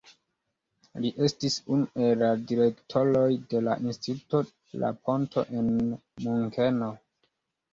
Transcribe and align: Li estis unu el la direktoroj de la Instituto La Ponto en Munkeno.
Li 1.01 1.09
estis 1.25 1.57
unu 1.75 2.01
el 2.05 2.15
la 2.23 2.29
direktoroj 2.51 3.27
de 3.53 3.61
la 3.67 3.75
Instituto 3.91 4.43
La 4.85 4.91
Ponto 5.05 5.45
en 5.61 5.69
Munkeno. 5.85 6.91